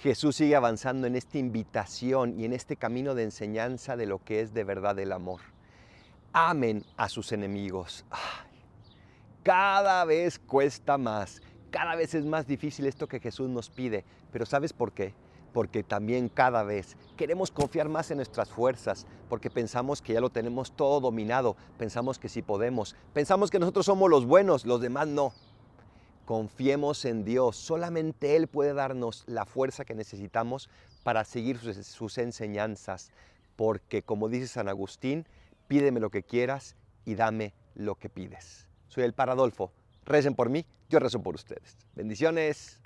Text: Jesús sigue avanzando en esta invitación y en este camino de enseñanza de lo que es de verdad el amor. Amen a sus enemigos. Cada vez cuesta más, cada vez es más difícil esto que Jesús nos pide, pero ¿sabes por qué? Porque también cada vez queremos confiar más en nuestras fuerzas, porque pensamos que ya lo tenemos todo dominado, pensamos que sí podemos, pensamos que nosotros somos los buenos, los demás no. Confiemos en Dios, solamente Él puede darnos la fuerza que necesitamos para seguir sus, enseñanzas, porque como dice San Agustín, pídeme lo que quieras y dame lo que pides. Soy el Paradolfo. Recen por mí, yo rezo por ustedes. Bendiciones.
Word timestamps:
Jesús 0.00 0.36
sigue 0.36 0.54
avanzando 0.54 1.08
en 1.08 1.16
esta 1.16 1.38
invitación 1.38 2.38
y 2.38 2.44
en 2.44 2.52
este 2.52 2.76
camino 2.76 3.16
de 3.16 3.24
enseñanza 3.24 3.96
de 3.96 4.06
lo 4.06 4.22
que 4.22 4.40
es 4.40 4.54
de 4.54 4.62
verdad 4.62 4.96
el 5.00 5.10
amor. 5.10 5.40
Amen 6.32 6.84
a 6.96 7.08
sus 7.08 7.32
enemigos. 7.32 8.04
Cada 9.42 10.04
vez 10.04 10.38
cuesta 10.38 10.98
más, 10.98 11.42
cada 11.72 11.96
vez 11.96 12.14
es 12.14 12.24
más 12.24 12.46
difícil 12.46 12.86
esto 12.86 13.08
que 13.08 13.18
Jesús 13.18 13.48
nos 13.48 13.70
pide, 13.70 14.04
pero 14.30 14.46
¿sabes 14.46 14.72
por 14.72 14.92
qué? 14.92 15.14
Porque 15.52 15.82
también 15.82 16.28
cada 16.28 16.62
vez 16.62 16.96
queremos 17.16 17.50
confiar 17.50 17.88
más 17.88 18.12
en 18.12 18.18
nuestras 18.18 18.50
fuerzas, 18.50 19.04
porque 19.28 19.50
pensamos 19.50 20.00
que 20.00 20.12
ya 20.12 20.20
lo 20.20 20.30
tenemos 20.30 20.70
todo 20.70 21.00
dominado, 21.00 21.56
pensamos 21.76 22.20
que 22.20 22.28
sí 22.28 22.42
podemos, 22.42 22.94
pensamos 23.12 23.50
que 23.50 23.58
nosotros 23.58 23.86
somos 23.86 24.08
los 24.08 24.26
buenos, 24.26 24.64
los 24.64 24.80
demás 24.80 25.08
no. 25.08 25.32
Confiemos 26.28 27.06
en 27.06 27.24
Dios, 27.24 27.56
solamente 27.56 28.36
Él 28.36 28.48
puede 28.48 28.74
darnos 28.74 29.24
la 29.26 29.46
fuerza 29.46 29.86
que 29.86 29.94
necesitamos 29.94 30.68
para 31.02 31.24
seguir 31.24 31.58
sus, 31.58 32.18
enseñanzas, 32.18 33.12
porque 33.56 34.02
como 34.02 34.28
dice 34.28 34.46
San 34.46 34.68
Agustín, 34.68 35.24
pídeme 35.68 36.00
lo 36.00 36.10
que 36.10 36.22
quieras 36.22 36.76
y 37.06 37.14
dame 37.14 37.54
lo 37.74 37.94
que 37.94 38.10
pides. 38.10 38.68
Soy 38.88 39.04
el 39.04 39.14
Paradolfo. 39.14 39.72
Recen 40.04 40.34
por 40.34 40.50
mí, 40.50 40.66
yo 40.90 40.98
rezo 40.98 41.22
por 41.22 41.34
ustedes. 41.34 41.78
Bendiciones. 41.94 42.78